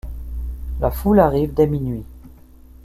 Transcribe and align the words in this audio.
La 0.79 0.89
foule 0.89 1.19
arrive 1.19 1.53
dès 1.53 1.67
minuit. 1.67 2.05